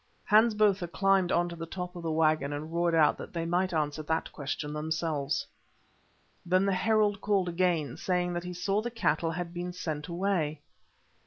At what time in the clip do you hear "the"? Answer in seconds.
1.55-1.67, 6.65-6.73, 8.81-8.89